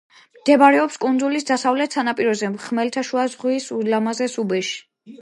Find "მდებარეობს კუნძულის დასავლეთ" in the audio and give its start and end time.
0.37-1.99